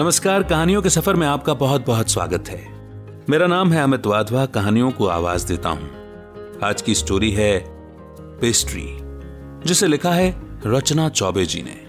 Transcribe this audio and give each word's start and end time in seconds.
नमस्कार, 0.00 0.42
कहानियों 0.42 0.82
के 0.82 0.90
सफ़र 0.90 1.14
में 1.14 1.26
आपका 1.26 1.54
बहुत 1.54 1.86
बहुत 1.86 2.08
स्वागत 2.08 2.44
है। 2.48 2.68
मेरा 3.30 3.46
नाम 3.46 3.72
है 3.72 3.82
अमित 3.82 4.06
वाधवा, 4.06 4.46
कहानियों 4.46 4.90
को 4.90 5.06
आवाज़ 5.06 5.48
देता 5.48 5.68
हूँ। 5.68 5.90
आज 6.64 6.82
की 6.82 6.94
स्टोरी 6.94 7.30
है 7.30 7.64
पेस्ट्री, 8.20 8.86
जिसे 9.66 9.86
लिखा 9.86 10.12
है 10.12 10.42
रचना 10.66 11.08
चौबे 11.08 11.44
जी 11.44 11.62
ने। 11.62 11.86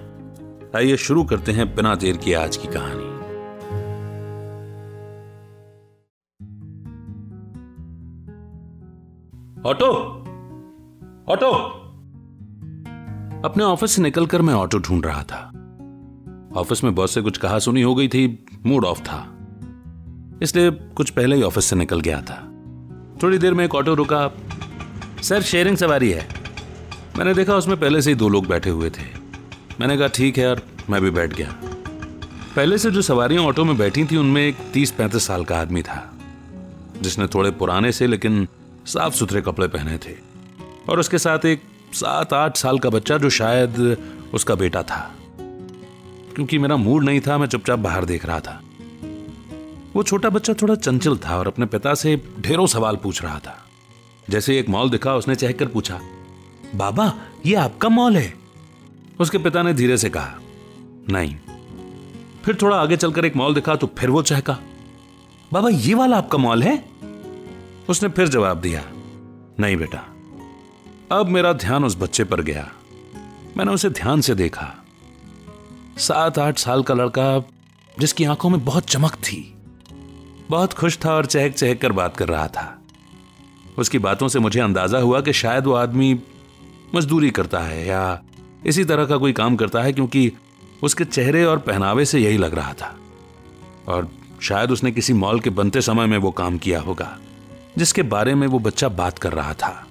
आइए 0.77 0.97
शुरू 0.97 1.23
करते 1.23 1.51
हैं 1.51 1.75
बिना 1.75 1.95
देर 1.95 2.17
की 2.17 2.33
आज 2.33 2.57
की 2.57 2.67
कहानी। 2.67 3.11
ऑटो! 9.69 9.91
ऑटो! 11.29 11.51
अपने 13.49 13.63
ऑफ़िस 13.63 13.91
से 13.91 14.01
निकलकर 14.01 14.41
मैं 14.41 14.53
ऑटो 14.53 14.79
ढूंढ 14.79 15.05
रहा 15.05 15.23
था। 15.23 15.51
ऑफ़िस 16.55 16.83
में 16.83 16.95
बॉस 16.95 17.13
से 17.13 17.21
कुछ 17.21 17.37
कहा 17.37 17.59
सुनी 17.59 17.81
हो 17.81 17.95
गई 17.95 18.07
थी, 18.07 18.45
मूड 18.65 18.85
ऑफ़ 18.85 18.99
था। 18.99 19.37
इसलिए 20.43 20.71
कुछ 20.71 21.09
पहले 21.09 21.35
ही 21.35 21.41
ऑफ़िस 21.41 21.65
से 21.65 21.75
निकल 21.75 21.99
गया 21.99 22.21
था। 22.21 22.47
थोड़ी 23.23 23.37
देर 23.37 23.53
में 23.53 23.65
एक 23.65 23.75
ऑटो 23.75 23.93
रुका। 23.93 24.31
सर, 25.23 25.41
शेयरिंग 25.41 25.77
सवारी 25.77 26.11
है। 26.11 26.27
मैंने 27.17 27.33
देखा 27.33 27.55
उसमें 27.55 27.79
पहले 27.79 28.01
से 28.01 28.09
ही 28.09 28.15
दो 28.15 28.29
लोग 28.29 28.47
बैठे 28.47 28.69
हुए 28.69 28.89
थे। 28.89 29.03
मैंने 29.79 29.97
कहा, 29.97 30.07
ठीक 30.07 30.37
है 30.37 30.43
यार, 30.43 30.61
मैं 30.89 31.01
भी 31.01 31.09
बैठ 31.09 31.33
गया। 31.33 31.55
पहले 32.55 32.77
से 32.77 32.91
जो 32.91 33.01
सवारियाँ 33.01 33.43
ऑटो 33.43 33.65
में 33.65 33.77
बैठी 33.77 34.05
थी, 34.05 34.17
उनमें 34.17 34.47
एक 34.47 34.57
तीस 34.73 34.91
पैंतीस 34.91 35.23
साल 35.23 35.45
का 35.45 35.59
आदमी 35.59 35.81
था, 35.81 36.13
जिसने 37.01 37.27
थोड़े 37.27 37.51
पुराने 37.51 37.91
से 37.91 38.07
लेकिन 38.07 38.47
साफ़ 38.85 39.13
सुथरे 39.13 39.41
कपड़े 39.41 39.67
पहने 39.67 39.97
थे। 39.97 40.15
और 40.89 40.99
उसके 40.99 41.17
साथ 41.17 41.45
एक 41.45 41.61
सात 41.93 42.33
आठ 42.33 42.57
साल 42.57 42.79
का 42.79 42.89
बच्चा 42.89 43.17
जो 43.17 43.29
शायद 43.29 43.97
उसका 44.33 44.55
बेटा 44.55 44.83
था। 44.83 45.15
क्योंकि 46.31 46.57
मेरा 46.57 46.77
मूड 46.77 47.03
नहीं 47.03 47.21
था, 47.21 47.37
मैं 47.37 47.47
चुपचाप 47.47 47.79
बाहर 47.79 48.05
देख 48.05 48.25
रहा 48.25 48.39
था। 48.39 48.61
वो 49.95 50.03
छोटा 50.03 50.29
बच्चा 50.29 50.53
थोड़ा 50.53 50.75
चंचल 50.75 51.17
था 51.17 51.37
और 51.37 51.47
अपने 51.47 51.65
पिता 51.65 51.93
से 51.93 52.15
ढेरों 52.39 52.67
सवाल 52.67 52.95
पूछ 52.95 53.21
रहा 53.23 53.39
था। 53.39 53.57
जैसे 54.29 54.59
एक 54.59 54.69
मॉल 54.69 54.89
दिखा, 54.89 55.15
उसने 55.15 55.35
चहकर 55.35 55.67
पूछा, 55.67 55.99
बाबा, 56.75 57.13
ये 57.45 57.55
आपका 57.55 57.89
मॉल 57.89 58.17
है? 58.17 58.33
उसके 59.19 59.37
पिता 59.37 59.63
ने 59.63 59.73
धीरे 59.73 59.97
से 59.97 60.09
कहा, 60.09 60.39
नहीं। 61.09 61.35
फिर 62.45 62.57
थोड़ा 62.61 62.77
आगे 62.77 62.97
चलकर 62.97 63.25
एक 63.25 63.35
मॉल 63.35 63.53
दिखा 63.53 63.75
तो 63.75 63.87
फिर 63.97 64.09
वो 64.09 64.21
चहका, 64.21 64.57
बाबा, 65.53 65.69
ये 65.69 65.93
वाला 65.93 66.17
आपका 66.17 66.37
मॉल 66.37 66.63
है? 66.63 66.85
उसने 67.89 68.09
फिर 68.09 68.27
जवाब 68.27 68.61
दिया, 68.61 68.83
नहीं 69.59 69.77
बेटा, 69.77 70.05
अब 71.11 71.27
मेरा 71.27 71.53
ध्यान 71.53 71.85
उस 71.85 71.97
बच्चे 71.99 72.23
पर 72.23 72.41
गया। 72.41 72.71
मैंने 73.57 73.71
उसे 73.71 73.89
ध्यान 73.89 74.21
से 74.21 74.35
देखा। 74.35 74.80
सात 75.97 76.39
आठ 76.39 76.57
साल 76.57 76.83
का 76.83 76.93
लड़का 76.93 77.43
जिसकी 77.99 78.23
आँखों 78.23 78.49
में 78.49 78.63
बहुत 78.65 78.85
चमक 78.85 79.15
थी, 79.15 79.53
बहुत 80.49 80.73
खुश 80.73 80.97
था 81.05 81.13
और 81.13 81.25
चहक 81.25 81.53
चहक 81.53 81.81
कर 81.81 81.91
बात 81.91 82.17
कर 82.17 82.27
रहा 82.27 82.47
था। 82.47 82.81
उसकी 83.77 83.99
बातों 83.99 84.27
से 84.27 84.39
मुझे 84.39 84.59
अंदाज़ा 84.59 84.99
हुआ 84.99 85.21
कि 85.21 85.33
शायद 85.33 85.65
वो 85.65 85.73
आदमी 85.73 86.19
मजदूरी 86.95 87.29
करता 87.29 87.59
है 87.59 87.85
या 87.87 88.21
इसी 88.65 88.83
तरह 88.83 89.05
का 89.05 89.17
कोई 89.17 89.33
काम 89.33 89.55
करता 89.55 89.81
है 89.81 89.93
क्योंकि 89.93 90.31
उसके 90.83 91.05
चेहरे 91.05 91.43
और 91.45 91.59
पहनावे 91.59 92.05
से 92.05 92.19
यही 92.19 92.37
लग 92.37 92.55
रहा 92.55 92.73
था। 92.73 92.95
और 93.87 94.09
शायद 94.41 94.71
उसने 94.71 94.91
किसी 94.91 95.13
मॉल 95.13 95.39
के 95.39 95.49
बनते 95.49 95.81
समय 95.81 96.05
में 96.05 96.17
वो 96.17 96.31
काम 96.31 96.57
किया 96.57 96.79
होगा, 96.81 97.17
जिसके 97.77 98.01
बारे 98.01 98.35
में 98.35 98.47
वो 98.47 98.59
बच्चा 98.59 98.89
बात 98.89 99.19
कर 99.19 99.33
रहा 99.33 99.53
था। 99.53 99.87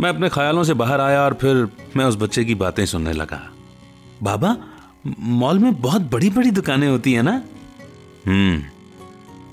मैं 0.00 0.10
अपने 0.10 0.28
ख्यालों 0.28 0.64
से 0.64 0.74
बाहर 0.74 1.00
आया 1.00 1.24
और 1.24 1.34
फिर 1.34 1.68
मैं 1.96 2.04
उस 2.04 2.16
बच्चे 2.16 2.44
की 2.44 2.54
बातें 2.54 2.86
सुनने 2.86 3.12
लगा। 3.12 3.50
बाबा 4.22 4.56
मॉल 5.20 5.58
में 5.58 5.80
बहुत 5.80 6.02
बड़ी 6.02 6.30
बड़ी 6.30 6.50
दुकानें 6.50 6.88
होती 6.88 7.12
है 7.12 7.22
ना? 7.22 7.42
हम्म। 8.26 8.62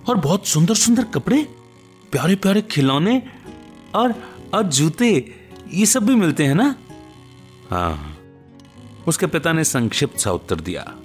और 0.10 0.16
बहुत 0.16 0.48
सुंदर 0.48 0.74
सुंदर 0.74 1.04
कपड़े 1.04 1.44
प्यारे 2.12 2.36
प्यारे 2.36 2.62
खिलौने 2.62 3.24
और 3.96 4.16
और 4.54 4.64
जूते 4.64 5.36
ये 5.74 5.86
सब 5.86 6.06
भी 6.06 6.16
मिलते 6.16 6.46
हैं 6.46 6.56
ना? 6.56 6.76
हाँ। 7.70 8.18
उसके 9.08 9.26
पिता 9.26 9.54
ने 9.54 9.64
संक्षिप्त 9.64 10.20
सा 10.20 10.32
उत्तर 10.32 10.56
दिया। 10.56 10.96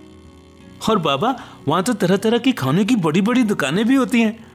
और 0.90 0.98
बाबा 0.98 1.44
वहाँ 1.68 1.82
तो 1.82 1.92
तरह 1.92 2.16
तरह 2.16 2.38
की 2.38 2.52
खाने 2.52 2.84
की 2.84 2.96
बड़ी 2.96 3.20
बड़ी 3.20 3.42
दुकानें 3.42 3.88
भी 3.88 3.94
होती 3.94 4.20
हैं। 4.20 4.46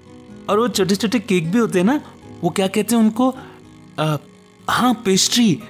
और 0.50 0.59
वो 0.59 0.68
छोटे 0.68 0.95
छोटे 0.95 1.19
केक 1.19 1.51
भी 1.51 1.57
होते 1.59 1.79
हैं 1.79 1.85
ना? 1.85 2.01
वो 2.41 2.50
क्या 2.50 2.68
कहते 2.68 2.95
हैं 2.95 3.03
उनको? 3.03 3.35
आ, 4.00 4.18
हाँ 4.69 4.94
पेस्ट्री। 4.94 5.63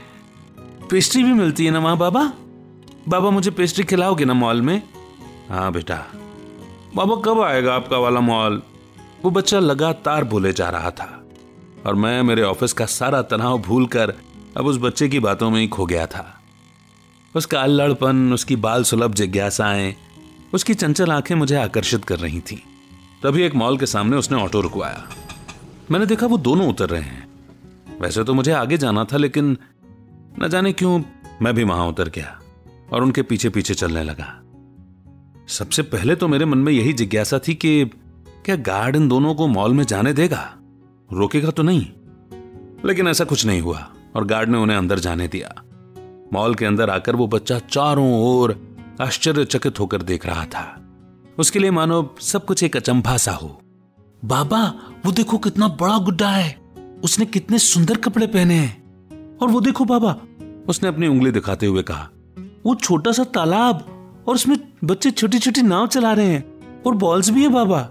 पेस्ट्री 0.92 1.24
भी 1.24 1.34
मिलती 1.34 1.66
है 1.66 1.72
ना 1.72 1.80
वहाँ 1.80 1.98
बाबा? 1.98 2.34
बाबा 3.10 3.30
मुझे 3.30 3.52
पेस्ट्री 3.52 3.84
खिलाओगे 3.84 4.26
ना 4.26 4.34
मॉल 4.34 4.62
में? 4.62 4.84
हाँ 5.50 5.72
बेटा। 5.72 6.06
बाबा 6.96 7.16
कब 7.16 7.42
आएगा 7.42 7.74
आपका 7.74 7.98
वाला 7.98 8.20
मॉल 8.20 8.62
वो 9.24 9.32
बच्चा 9.32 9.60
लगातार 9.60 10.24
बोले 10.24 10.54
जा 10.54 10.70
रहा 10.70 10.92
था 10.92 11.26
और 11.86 11.96
मैं 11.96 12.24
मेरे 12.24 12.42
ऑफ़िस 12.42 12.74
का 12.74 12.86
सारा 12.86 13.22
तनाव 13.22 13.60
भूलकर 13.60 14.14
अब 14.58 14.66
उस 14.66 14.78
बच्चे 14.78 15.10
की 15.10 15.20
बातों 15.20 15.50
में 15.50 15.62
ही 15.62 15.68
खो 15.68 15.86
गया 15.86 16.06
था। 16.06 16.42
उसका 17.36 17.62
अल्लड़पन, 17.62 18.34
उसकी 18.34 18.56
बाल 18.56 18.84
सुलभ 18.84 19.14
जिज्ञासाएँ, 19.14 19.96
उसकी 20.54 20.74
चंचल 20.74 21.12
आँखें 21.12 21.36
मुझे 21.36 21.56
आकर्षित 21.56 22.06
कर 22.06 22.20
रही 22.20 22.40
थी। 22.40 22.64
तभी 23.24 23.44
एक 23.44 23.56
मॉल 23.56 23.78
के 23.78 23.86
सामने 23.86 24.18
उसने 24.18 24.38
ऑटो 24.38 24.62
रुकवाया। 24.62 25.10
मैंने 25.92 26.06
देखा 26.06 26.26
वो 26.26 26.38
दोनों 26.38 26.70
उतर 26.70 26.90
रहे 26.90 27.02
हैं। 27.02 27.28
वैसे 28.02 28.24
तो 28.24 28.34
मुझे 28.34 28.52
आगे 28.52 28.78
जाना 28.78 29.04
था, 29.04 29.18
लेकिन 29.18 29.58
न 30.40 30.48
जाने 30.48 30.74
क्यों 30.74 31.02
मैं 31.42 31.54
भी 31.54 31.64
वहाँ 31.64 31.88
उतर 31.88 32.10
गया। 32.10 32.41
और 32.94 33.04
उनके 33.04 33.22
पीछे 33.22 33.50
पीछे 33.50 33.74
चलने 33.74 34.04
लगा। 34.04 34.42
सबसे 35.48 35.82
पहले 35.82 36.16
तो 36.16 36.28
मेरे 36.28 36.46
मन 36.46 36.58
में 36.58 36.74
यही 36.74 36.94
जिज्ञासा 36.94 37.40
थी 37.48 37.54
कि 37.54 37.86
क्या 38.46 38.56
गार्ड 38.56 38.96
इन 38.96 39.08
दोनों 39.08 39.36
को 39.36 39.48
मॉल 39.48 39.74
में 39.74 39.84
जाने 39.84 40.14
देगा? 40.14 40.58
रोकेगा 41.14 41.50
तो 41.50 41.64
नहीं। 41.64 41.88
लेकिन 42.86 43.08
ऐसा 43.08 43.24
कुछ 43.24 43.46
नहीं 43.46 43.62
हुआ 43.62 43.90
और 44.16 44.26
गार्ड 44.26 44.50
ने 44.50 44.58
उन्हें 44.58 44.78
अंदर 44.78 45.00
जाने 45.00 45.28
दिया। 45.28 45.64
मॉल 46.34 46.56
के 46.56 46.66
अंदर 46.66 46.90
आकर 46.90 47.16
वो 47.16 47.28
बच्चा 47.28 47.60
चारों 47.60 48.14
ओर 48.14 48.78
आश्चर्यचकित 49.02 49.80
होकर 49.80 50.02
देख 50.02 50.26
रहा 50.26 50.46
था। 50.46 50.94
उसके 51.40 51.60
लिए 51.60 51.72
मानो 51.72 52.16
सब 52.20 52.46
कुछ 52.46 52.64
एक 52.64 52.78
अचंभा 52.78 53.18
सा 53.18 53.32
हो। 53.32 53.62
बाबा, 54.26 54.74
वो 55.06 55.12
देखो 55.12 55.38
कितना 55.38 55.68
बड़ा 55.68 55.98
गुड्डा 55.98 56.30
है। 56.30 56.62
उसने 57.04 57.26
कितने 57.26 57.60
सुंदर 57.60 57.98
कपड़े 57.98 58.28
पहने 58.28 58.54
हैं। 58.54 58.82
और 59.38 59.50
वो 59.50 59.62
देखो 59.62 59.86
बाबा, 59.86 60.22
उसने 60.70 60.90
अपनी 60.90 61.08
उंगली 61.08 61.32
दिखाते 61.32 61.66
हुए 61.66 61.84
कहा 61.84 62.10
वो 62.66 62.76
छोटा 62.76 63.12
सा 63.12 63.24
तालाब 63.24 63.86
और 64.28 64.36
उसमें 64.36 64.58
बच्चे 64.84 65.12
छोटी 65.12 65.40
छोटी 65.40 65.62
नाव 65.62 65.88
चला 65.88 66.14
रहे 66.14 66.26
हैं 66.26 66.52
और 66.84 66.96
बॉल्स 66.96 67.30
भी 67.30 67.44
है 67.44 67.50
बाबा। 67.50 67.90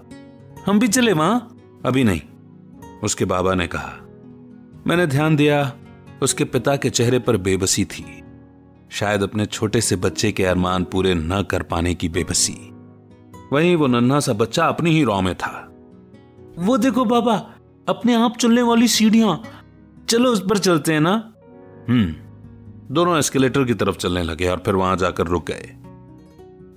हम 0.65 0.79
भी 0.79 0.87
चले 0.87 1.13
वहाँ। 1.13 1.57
अभी 1.85 2.03
नहीं। 2.03 2.21
उसके 3.03 3.25
बाबा 3.25 3.53
ने 3.53 3.67
कहा 3.67 3.93
मैंने 4.87 5.07
ध्यान 5.07 5.35
दिया 5.35 5.73
उसके 6.23 6.43
पिता 6.43 6.75
के 6.75 6.89
चेहरे 6.89 7.19
पर 7.19 7.37
बेबसी 7.37 7.85
थी। 7.85 8.23
शायद 8.89 9.23
अपने 9.23 9.45
छोटे 9.45 9.81
से 9.81 9.95
बच्चे 9.95 10.31
के 10.31 10.45
अरमान 10.45 10.83
पूरे 10.83 11.15
न 11.15 11.43
कर 11.43 11.63
पाने 11.63 11.95
की 11.95 12.09
बेबसी। 12.09 12.57
वहीं 13.53 13.75
वो 13.75 13.87
नन्हा 13.87 14.19
सा 14.19 14.33
बच्चा 14.33 14.67
अपनी 14.67 14.91
ही 14.91 15.03
रॉ 15.03 15.21
में 15.21 15.35
था। 15.35 15.67
वो 16.59 16.77
देखो 16.77 17.05
बाबा 17.05 17.49
अपने 17.89 18.13
आप 18.13 18.37
चलने 18.37 18.61
वाली 18.61 18.87
सीढ़ियाँ। 18.87 19.43
चलो 20.09 20.29
उस 20.29 20.43
पर 20.49 20.57
चलते 20.57 20.93
हैं 20.93 21.01
ना? 21.01 21.33
हम्म। 21.89 22.30
दोनों 22.91 23.17
एस्केलेटर 23.17 23.63
की 23.63 23.73
तरफ़ 23.73 23.97
चलने 23.97 24.23
लगे 24.23 24.47
और 24.47 24.57
फिर 24.57 24.75
वहाँ 24.75 24.97
जाकर 24.97 25.27
रुक 25.27 25.47
गए। 25.47 25.75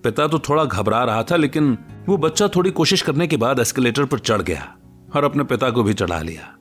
पिता 0.04 0.26
तो 0.26 0.38
थोड़ा 0.38 0.64
घबरा 0.64 1.04
रहा 1.04 1.22
था, 1.22 1.36
लेकिन 1.36 1.78
वो 2.08 2.16
बच्चा 2.16 2.48
थोड़ी 2.48 2.70
कोशिश 2.70 3.02
करने 3.02 3.26
के 3.26 3.36
बाद 3.36 3.58
एस्केलेटर 3.58 4.04
पर 4.04 4.18
चढ़ 4.18 4.42
गया 4.42 4.76
और 5.16 5.24
अपने 5.24 5.44
पिता 5.44 5.70
को 5.70 5.82
भी 5.82 5.94
चढ़ा 5.94 6.20
लिया। 6.20 6.56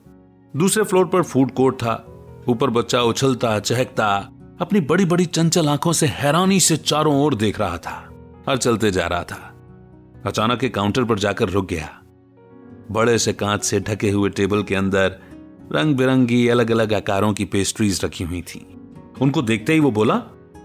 दूसरे 0.56 0.84
फ्लोर 0.84 1.06
पर 1.06 1.22
फ़ूड 1.22 1.50
कोर्ट 1.50 1.76
था। 1.76 2.06
ऊपर 2.48 2.70
बच्चा 2.70 3.02
उछलता, 3.02 3.58
चहकता, 3.58 4.30
अपनी 4.60 4.80
बड़ी 4.80 5.04
बड़ी 5.04 5.26
चंचल 5.26 5.68
आँखों 5.68 5.92
से 5.92 6.06
हैरानी 6.06 6.60
से 6.60 6.76
चारों 6.76 7.24
ओर 7.24 7.34
देख 7.34 7.60
रहा 7.60 7.78
था 7.78 8.10
और 8.48 8.56
चलते 8.56 8.90
जा 8.90 9.06
रहा 9.06 9.22
था। 9.22 9.54
अचानक 10.26 10.64
एक 10.64 10.74
काउंटर 10.74 11.04
पर 11.04 11.18
जाकर 11.18 11.48
रुक 11.48 11.68
गया। 11.68 12.00
बड़े 12.90 13.18
से 13.18 13.32
कांच 13.32 13.64
से 13.64 13.80
ढके 13.80 14.10
हुए 14.10 14.30
टेबल 14.30 14.62
के 14.62 14.74
अंदर 14.74 15.18
रंग 15.72 15.96
बिरंगी 15.96 16.48
अलग 16.48 16.70
अलग 16.70 16.92
आकारों 16.92 17.32
की 17.32 17.44
पेस्ट्रीज 17.44 18.04
रखी 18.04 18.24
हुई 18.24 18.42
थी। 18.42 18.66
उनको 19.22 19.42
देखते 19.42 19.72
ही 19.72 19.80
वो 19.80 19.90
बोला, 19.90 20.14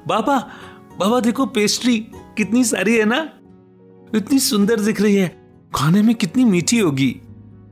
बाबा 0.07 0.37
बाबा 0.99 1.19
देखो 1.19 1.45
पेस्ट्री 1.45 1.97
कितनी 2.37 2.63
सारी 2.63 2.95
है 2.95 3.05
ना? 3.05 3.29
इतनी 4.15 4.39
सुंदर 4.39 4.79
दिख 4.79 5.01
रही 5.01 5.15
है। 5.15 5.27
खाने 5.75 6.01
में 6.01 6.15
कितनी 6.15 6.45
मीठी 6.45 6.79
होगी। 6.79 7.21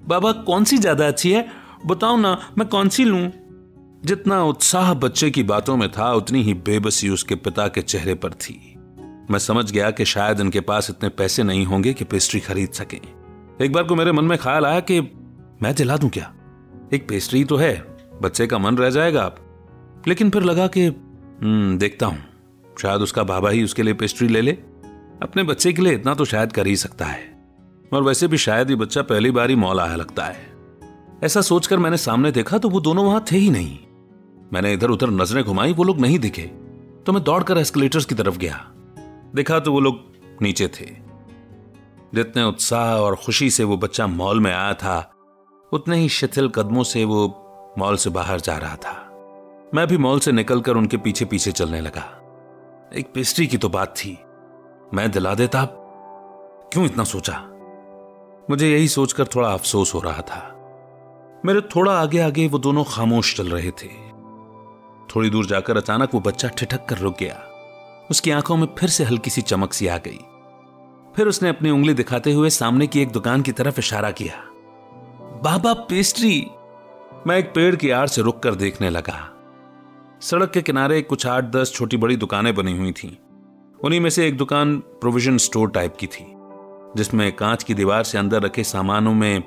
बाबा, 0.08 0.32
कौन 0.32 0.64
सी 0.64 0.78
ज़्यादा 0.78 1.08
अच्छी 1.08 1.32
है? 1.32 1.48
बताओ 1.86 2.18
ना, 2.18 2.54
मैं 2.58 2.68
कौन 2.68 2.90
सी 2.90 3.06
लूँ? 3.06 3.32
जितना 4.06 4.44
उत्साह 4.44 4.94
बच्चे 4.94 5.32
की 5.32 5.44
बातों 5.44 5.78
में 5.78 5.92
था, 5.92 6.14
उतनी 6.14 6.42
ही 6.42 6.54
बेबसी 6.54 7.10
उसके 7.10 7.36
पिता 7.36 7.68
के 7.68 7.82
चेहरे 7.82 8.16
पर 8.16 8.34
थी। 8.34 8.74
मैं 9.32 9.40
समझ 9.40 9.72
गया 9.72 9.92
कि 9.92 10.06
शायद 10.06 10.40
इनके 10.40 10.60
पास 10.60 10.90
इतने 10.90 11.10
पैसे 11.10 11.44
नहीं 11.44 11.66
होंगे 11.66 11.94
कि 11.94 12.04
पेस्ट्री 12.04 12.40
खरीद 12.40 12.70
सकें। 12.70 13.00
एक 13.62 13.74
बार 13.74 13.84
को 13.84 13.96
मेरे 13.96 14.12
मन 14.12 14.24
में 14.24 14.38
ख्याल 14.38 14.66
आया 14.66 14.80
कि 14.80 15.02
मैं 15.62 15.76
दिला 15.76 15.98
दूँ 15.98 16.10
क्या? 16.10 16.34
एक 16.94 17.10
पेस्ट्री 17.10 17.44
तो 17.44 17.56
है, 17.56 17.76
बच्चे 18.22 18.48
का 18.48 18.58
मन 18.58 18.78
रह 18.78 18.90
जाएगा 18.90 19.32
लेकिन 20.08 20.30
फिर 20.30 20.44
लगा 20.44 20.68
कि 20.68 20.86
हम्म, 21.44 21.78
देखता 21.78 22.06
हूँ। 22.06 22.24
शायद 22.82 23.02
उसका 23.02 23.24
बाबा 23.24 23.50
ही 23.50 23.64
उसके 23.64 23.84
लिए 23.84 23.94
पेस्ट्री 23.94 24.28
ले 24.28 24.42
ले। 24.42 24.52
अपने 25.24 25.44
बच्चे 25.44 25.74
के 25.74 25.82
लिए 25.82 25.94
इतना 25.94 26.14
तो 26.14 26.26
शायद 26.26 26.52
कर 26.52 26.68
ही 26.68 26.76
सकता 26.76 27.06
है। 27.06 27.38
और 27.94 28.04
वैसे 28.04 28.28
भी 28.28 28.38
शायद 28.38 28.70
ये 28.70 28.76
बच्चा 28.76 29.02
पहली 29.02 29.32
बार 29.32 29.50
ही 29.50 29.56
मॉल 29.56 29.80
आया 29.80 29.96
लगता 29.96 30.26
है। 30.26 30.54
ऐसा 31.24 31.42
सोचकर 31.42 31.78
मैंने 31.78 31.98
सामने 31.98 32.32
देखा 32.32 32.58
तो 32.58 32.70
वो 32.70 32.80
दोनों 32.80 33.06
वहाँ 33.06 33.26
थे 33.32 33.38
ही 33.38 33.50
नहीं। 33.50 33.80
मैंने 34.54 34.74
इधर 34.74 34.90
उधर 34.90 35.10
नज़रें 35.10 35.44
घुमाई 35.44 35.74
वो 35.74 35.84
लोग 35.84 36.00
नहीं 36.00 36.20
दिखे। 36.20 36.52
तो 37.06 37.12
मैं 37.12 37.24
दौड़कर 37.24 37.58
एस्केलेटर्स 37.58 38.06
की 38.06 38.16
तरफ़ 38.16 38.38
गया। 38.38 38.68
देखा 39.36 39.60
तो 39.60 39.72
वो 39.72 39.80
लोग 39.80 40.00
नीचे 40.42 40.68
थे। 40.68 40.86
जितने 42.16 42.44
उत्साह 42.44 42.96
और 42.96 43.16
खुशी 43.16 43.50
से 43.50 43.64
वो 43.64 43.78
बच्चा 43.78 44.08
मॉल 44.08 44.40
में 44.40 44.54
आया 44.54 44.74
था 44.74 45.14
उतने 45.74 45.98
ही 45.98 46.10
शिथिल 46.10 46.48
कदमों 46.48 46.84
से 46.84 47.06
वो 47.06 47.44
मॉल 47.78 47.96
से 47.96 48.10
बाहर 48.10 48.40
जा 48.40 48.58
रहा 48.58 48.76
था। 48.76 49.04
मैं 49.74 49.88
भी 49.88 49.98
मॉल 49.98 50.20
से 50.20 50.32
निकलकर 50.32 50.72
उनके 50.72 50.98
पीछे 50.98 51.26
पीछे 51.26 51.52
चलने 51.52 51.82
लगा। 51.82 52.22
एक 52.96 53.12
पेस्ट्री 53.14 53.48
की 53.48 53.58
तो 53.58 53.70
बात 53.70 53.96
थी। 53.98 54.20
मैं 54.94 55.12
दिला 55.12 55.36
देता। 55.36 55.66
क्यों 56.74 56.86
इतना 56.86 57.04
सोचा? 57.04 57.44
मुझे 58.50 58.70
यही 58.70 58.88
सोचकर 58.88 59.28
थोड़ा 59.28 59.50
अफसोस 59.50 59.94
हो 59.94 60.00
रहा 60.00 60.22
था। 60.22 60.54
मेरे 61.46 61.62
थोड़ा 61.62 62.02
आगे 62.02 62.20
आगे 62.20 62.48
वो 62.48 62.60
दोनों 62.60 62.84
खामोश 62.84 63.38
चल 63.38 63.48
रहे 63.48 63.72
थे। 63.72 63.88
थोड़ी 65.16 65.30
दूर 65.30 65.46
जाकर 65.46 65.78
अचानक 65.78 66.14
वो 66.14 66.20
बच्चा 66.20 66.48
ठिठक 66.48 66.86
कर 66.86 66.98
रुक 66.98 67.18
गया। 67.20 67.44
उसकी 68.12 68.32
आँखों 68.32 68.58
में 68.58 68.68
फिर 68.78 68.90
से 68.90 69.04
हल्की 69.04 69.30
सी 69.30 69.42
चमक 69.42 69.74
सी 69.74 69.88
आ 69.88 69.98
गई। 69.98 70.20
फिर 71.16 71.28
उसने 71.28 71.50
अपनी 71.50 71.70
उंगली 71.70 71.94
दिखाते 71.94 72.32
हुए 72.32 72.50
सामने 72.50 72.88
की 72.88 73.02
एक 73.02 73.12
दुकान 73.12 73.42
की 73.42 73.52
तरफ़ 73.52 73.80
इशारा 73.80 74.12
किया। 74.12 74.44
बाबा, 75.44 75.74
पेस्ट्री! 75.74 76.48
मैं 77.28 77.38
एक 77.38 77.54
पेड़ 77.56 77.76
की 77.76 77.90
आड़ 77.90 78.08
से 78.08 78.22
रुक 78.22 78.44
कर 78.44 78.56
देखने 78.56 78.90
लगा। 78.90 79.34
सड़क 80.22 80.52
के 80.52 80.62
किनारे 80.62 81.02
कुछ 81.02 81.28
आठ 81.28 81.44
दस 81.44 81.72
छोटी 81.74 81.98
बड़ी 81.98 82.16
दुकानें 82.16 82.56
बनी 82.56 82.78
हुई 82.78 82.92
थीं। 82.92 83.10
उन्हीं 83.84 84.00
में 84.02 84.10
से 84.10 84.28
एक 84.28 84.38
दुकान 84.38 84.78
प्रोविज़न 84.78 85.38
स्टोर 85.38 85.70
टाइप 85.70 85.96
की 86.00 86.08
थी, 86.08 86.26
जिसमें 86.98 87.32
कांच 87.36 87.64
की 87.64 87.74
दीवार 87.74 88.04
से 88.04 88.18
अंदर 88.18 88.42
रखे 88.42 88.64
सामानों 88.64 89.14
में 89.14 89.42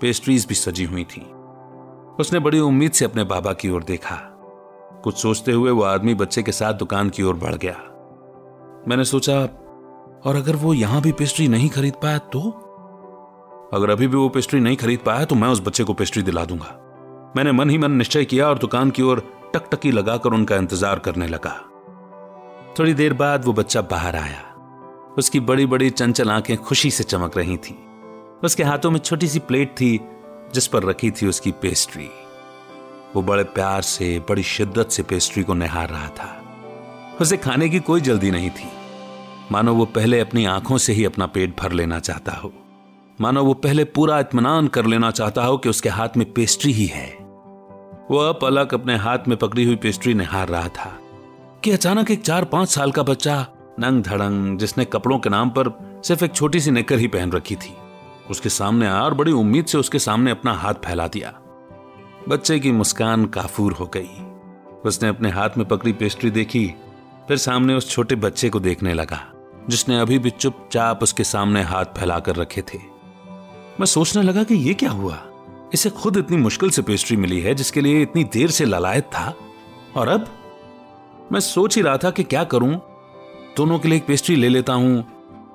पेस्ट्रीज 0.00 0.46
भी 0.46 0.54
सजी 0.54 0.84
हुई 0.84 1.04
थी। 1.04 1.20
उसने 2.20 2.38
बड़ी 2.38 2.60
उम्मीद 2.60 2.92
से 2.92 3.04
अपने 3.04 3.24
बाबा 3.24 3.52
की 3.52 3.70
ओर 3.70 3.84
देखा। 3.84 4.16
कुछ 5.04 5.16
सोचते 5.16 5.52
हुए 5.52 5.70
वो 5.70 5.82
आदमी 5.82 6.14
बच्चे 6.14 6.42
के 6.42 6.52
साथ 6.52 6.74
दुकान 6.74 7.10
की 7.10 7.22
ओर 7.22 7.34
बढ़ 7.34 7.54
गया। 7.54 7.76
मैंने 8.88 9.04
सोचा, 9.04 9.40
और 10.24 10.36
अगर 10.36 10.56
वो 10.56 10.74
यहाँ 10.74 11.02
भी 11.02 11.12
पेस्ट्री 11.12 11.48
नहीं 11.48 11.68
खरीद 11.68 11.94
पाया 11.94 12.18
तो? 12.18 12.40
अगर 13.74 13.90
अभी 13.90 14.06
भी 14.06 14.16
वो 14.16 14.28
पेस्ट्री 14.28 14.60
नहीं 14.60 14.76
खरीद 14.76 14.98
पाया 14.98 15.24
तो 15.24 15.34
मैं 15.34 15.48
उस 15.48 15.60
बच्चे 15.60 15.84
को 15.84 15.94
पेस्ट्री 15.94 16.22
दिला 16.22 16.44
दूँगा। 16.44 16.78
मैंने 17.36 17.52
मन 17.52 17.70
ही 17.70 17.78
मन 17.78 17.92
निश्चय 17.92 18.24
किया 18.24 18.48
और 18.48 18.58
दुकान 18.58 18.90
की 18.90 19.02
ओर 19.02 19.41
टकटकी 19.54 19.90
लगाकर 19.90 20.30
उनका 20.30 20.56
इंतज़ार 20.56 20.98
करने 20.98 21.26
लगा। 21.26 21.68
थोड़ी 22.78 22.94
देर 22.94 23.12
बाद 23.12 23.44
वो 23.44 23.52
बच्चा 23.52 23.80
बाहर 23.80 24.16
आया। 24.16 24.42
उसकी 25.18 25.40
बड़ी 25.40 25.66
बड़ी 25.66 25.90
चंचल 25.90 26.30
आँखें 26.30 26.56
खुशी 26.56 26.90
से 26.90 27.04
चमक 27.04 27.36
रही 27.36 27.56
थी। 27.56 27.76
उसके 28.44 28.62
हाथों 28.62 28.90
में 28.90 29.00
छोटी 29.00 29.28
सी 29.28 29.38
प्लेट 29.38 29.70
थी, 29.70 30.00
जिस 30.54 30.66
पर 30.66 30.82
रखी 30.82 31.10
थी 31.10 31.26
उसकी 31.26 31.50
पेस्ट्री। 31.50 32.10
वो 33.16 33.22
बड़े 33.22 33.44
प्यार 33.44 33.82
से, 33.82 34.18
बड़ी 34.18 34.42
शिद्दत 34.42 34.88
से 34.88 35.02
पेस्ट्री 35.02 35.42
को 35.42 35.54
निहार 35.54 35.88
रहा 35.88 36.08
था। 36.08 36.42
उसे 37.20 37.36
खाने 37.36 37.68
की 37.68 37.80
कोई 37.80 38.00
जल्दी 38.00 38.30
नहीं 38.30 38.50
थी। 38.50 38.68
मानो 39.52 39.74
वो 39.74 39.84
पहले 39.84 40.20
अपनी 40.20 40.44
आँखों 40.44 40.78
से 40.78 40.92
ही 40.92 41.04
अपना 41.04 41.26
पेट 41.26 41.60
भर 41.60 41.72
लेना 41.72 41.98
चाहता 41.98 42.32
हो। 42.32 42.52
मानो 43.20 43.44
वो 43.44 43.54
पहले 43.54 43.84
पूरा 43.84 44.20
इतमान 44.20 44.68
कर 44.68 44.86
लेना 44.86 45.10
चाहता 45.10 45.44
हो 45.44 45.58
कि 45.58 45.68
उसके 45.68 45.88
हाथ 45.88 46.08
में 46.16 46.32
पेस्ट्री 46.32 46.72
ही 46.72 46.86
है। 46.86 47.21
वो 48.10 48.18
अपलक 48.18 48.74
अपने 48.74 48.96
हाथ 48.96 49.28
में 49.28 49.36
पकड़ी 49.38 49.64
हुई 49.64 49.76
पेस्ट्री 49.76 50.14
निहार 50.14 50.48
रहा 50.48 50.68
था 50.68 50.90
कि 51.64 51.70
अचानक 51.70 52.10
एक 52.10 52.22
चार 52.22 52.44
पाँच 52.44 52.68
साल 52.68 52.92
का 52.92 53.02
बच्चा 53.02 53.46
नंग 53.80 54.02
धड़ंग, 54.02 54.58
जिसने 54.58 54.84
कपड़ों 54.84 55.18
के 55.18 55.30
नाम 55.30 55.50
पर 55.50 55.70
सिर्फ़ 56.04 56.24
एक 56.24 56.32
छोटी 56.32 56.60
सी 56.60 56.70
निकर 56.70 56.98
ही 56.98 57.06
पहन 57.08 57.32
रखी 57.32 57.56
थी, 57.56 57.74
उसके 58.30 58.48
सामने 58.48 58.86
आया 58.86 59.02
और 59.02 59.14
बड़ी 59.14 59.32
उम्मीद 59.32 59.66
से 59.66 59.78
उसके 59.78 59.98
सामने 59.98 60.30
अपना 60.30 60.52
हाथ 60.52 60.74
फैला 60.74 61.06
दिया। 61.06 61.32
बच्चे 62.28 62.58
की 62.60 62.72
मुस्कान 62.72 63.24
काफूर 63.26 63.72
हो 63.72 63.86
गई। 63.86 64.08
उसने 64.84 65.08
अपने 65.08 65.30
हाथ 65.30 65.50
में 65.58 65.66
पकड़ी 65.68 65.92
पेस्ट्री 65.92 66.30
देखी, 66.30 66.66
फिर 67.28 67.36
सामने 67.36 67.74
उस 67.74 67.90
छोटे 67.90 68.14
बच्चे 68.16 68.48
को 68.50 68.60
देखने 68.60 68.94
लगा, 68.94 69.20
जिसने 69.68 70.00
अभी 70.00 70.18
भी 70.18 70.30
चुपचाप 70.30 71.02
उसके 71.02 71.24
सामने 71.24 71.62
हाथ 71.62 71.98
फैलाकर 71.98 72.36
रखे 72.36 72.62
थे। 72.62 72.78
मैं 73.80 73.86
सोचने 73.86 74.22
लगा 74.22 74.42
कि 74.44 74.54
यह 74.54 74.72
क्या 74.72 74.90
हुआ? 74.90 75.18
इसे 75.74 75.90
खुद 75.90 76.16
इतनी 76.16 76.36
मुश्किल 76.36 76.70
से 76.70 76.82
पेस्ट्री 76.82 77.16
मिली 77.16 77.40
है, 77.40 77.54
जिसके 77.54 77.80
लिए 77.80 78.02
इतनी 78.02 78.24
देर 78.24 78.50
से 78.50 78.64
ललायत 78.64 79.04
था। 79.04 79.36
और 79.96 80.08
अब 80.08 80.26
मैं 81.32 81.40
सोच 81.40 81.76
ही 81.76 81.82
रहा 81.82 81.96
था 81.96 82.10
कि 82.10 82.22
क्या 82.22 82.44
करूँ। 82.44 82.74
दोनों 83.56 83.78
के 83.78 83.88
लिए 83.88 83.98
एक 83.98 84.06
पेस्ट्री 84.06 84.36
ले 84.36 84.48
लेता 84.48 84.72
हूँ। 84.72 85.04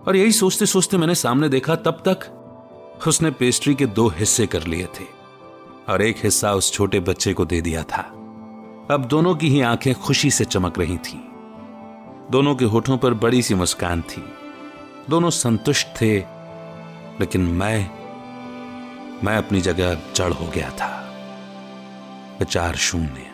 और 0.08 0.16
यही 0.16 0.32
सोचते 0.32 0.66
सोचते 0.66 0.98
मैंने 0.98 1.16
सामने 1.16 1.50
देखा, 1.50 1.76
तब 1.76 2.04
तक 2.08 2.18
उसने 3.08 3.32
पेस्ट्री 3.32 3.76
के 3.76 3.86
दो 3.86 4.08
हिस्से 4.08 4.48
कर 4.48 4.64
लिए 4.64 4.86
थे। 4.86 5.18
और 5.90 6.02
एक 6.02 6.16
हिस्सा 6.24 6.54
उस 6.54 6.74
छोटे 6.74 7.00
बच्चे 7.00 7.34
को 7.34 7.46
दे 7.46 7.62
दिया 7.62 7.84
था। 7.84 8.02
अब 8.92 9.06
दोनों 9.10 9.36
की 9.36 9.50
ही 9.50 9.62
आँखें 9.62 9.96
खुशी 9.96 10.32
से 10.32 10.46
चमक 10.46 10.80
रही 10.80 10.98
थीं। 10.98 11.20
दोनों 12.32 12.56
के 12.56 12.66
होठों 12.66 12.98
पर 12.98 13.14
बड़ी 13.14 13.42
सी 13.42 13.56
मुस्कान 13.56 14.02
थी। 14.02 14.24
दोनों 15.10 15.30
संतुष्ट 15.30 15.88
थे, 16.02 16.18
लेकिन 17.20 17.42
मैं 17.42 18.07
मैं 19.24 19.36
अपनी 19.38 19.62
जगह 19.62 19.98
जड़ 20.16 20.32
हो 20.34 20.48
गया 20.48 20.70
था। 20.70 20.90
विचार 22.40 22.76
शून्य। 22.76 23.32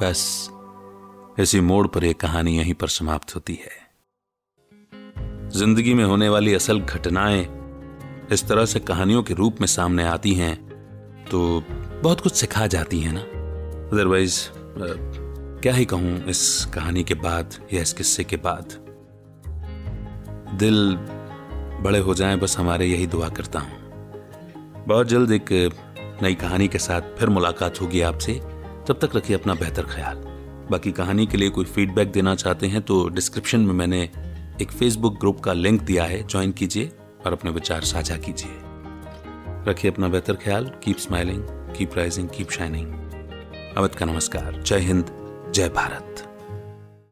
बस, 0.00 0.50
इसी 1.38 1.60
मोड़ 1.60 1.86
पर 1.86 2.04
यह 2.04 2.12
कहानी 2.12 2.56
यहीं 2.58 2.74
पर 2.74 2.88
समाप्त 2.88 3.34
होती 3.34 3.54
है। 3.54 3.80
ज़िंदगी 5.50 5.94
में 5.94 6.04
होने 6.04 6.28
वाली 6.28 6.54
असल 6.54 6.80
घटनाएँ 6.80 7.46
इस 8.32 8.46
तरह 8.48 8.64
से 8.64 8.80
कहानियों 8.80 9.22
के 9.22 9.34
रूप 9.34 9.60
में 9.60 9.66
सामने 9.66 10.04
आती 10.04 10.34
हैं 10.34 10.54
तो 11.30 11.62
बहुत 12.02 12.20
कुछ 12.20 12.34
सिखा 12.34 12.66
जाती 12.66 13.00
हैं 13.00 13.12
ना? 13.12 13.20
अदरवाइज़ 13.92 14.38
क्या 15.62 15.72
ही 15.74 15.84
कहूँ 15.84 16.24
इस 16.24 16.64
कहानी 16.64 17.04
के 17.04 17.14
बाद 17.14 17.54
या 17.72 17.82
इस 17.82 17.92
किस्से 17.92 18.24
के 18.24 18.36
बाद। 18.36 18.72
दिल 20.58 20.96
बड़े 21.82 21.98
हो 21.98 22.14
जाएँ, 22.14 22.36
बस 22.36 22.56
हमारे 22.58 22.86
यही 22.86 23.06
दुआ 23.06 23.28
करता 23.28 23.58
हूँ। 23.58 24.84
बहुत 24.86 25.06
जल्द 25.06 25.30
एक 25.32 25.48
नई 26.22 26.34
कहानी 26.34 26.68
के 26.68 26.78
साथ 26.78 27.16
फिर 27.18 27.28
मुलाकात 27.28 27.80
होगी 27.80 28.00
आपसे। 28.00 28.34
तब 28.88 28.98
तक 29.02 29.16
रखिए 29.16 29.36
अपना 29.36 29.54
बेहतर 29.54 29.82
ख्याल। 29.82 30.16
बाकी 30.70 30.92
कहानी 30.92 31.26
के 31.26 31.36
लिए 31.36 31.48
कोई 31.48 31.64
फीडबैक 31.64 32.12
देना 32.12 32.34
चाहते 32.34 32.66
हैं 32.66 32.82
तो 32.82 33.08
डिस्क्रिप्शन 33.08 33.60
में 33.60 33.74
मैंने 33.74 34.02
एक 34.62 34.70
फेसबुक 34.70 35.18
ग्रुप 35.20 35.40
का 35.40 35.52
लिंक 35.52 35.82
दिया 35.82 36.04
है 36.04 36.26
ज्वाइन 36.28 36.52
कीजिए 36.52 36.92
और 37.26 37.32
अपने 37.32 37.50
विचार 37.50 37.80
साझा 37.82 38.16
कीजिए। 38.16 38.58
रखिए 39.68 39.90
अपना 39.90 40.08
बेहतर 40.08 40.34
ख्याल 40.34 40.70
keep 40.84 40.98
smiling 40.98 41.42
keep 41.76 41.96
rising 41.96 42.28
keep 42.28 42.50
shining 42.50 43.74
Awadh 43.76 43.94
का 43.94 44.06
नमस्कार। 44.06 44.62
जय 44.62 44.78
हिंद, 44.78 45.06
जय 45.54 45.68
भारत। 45.68 46.28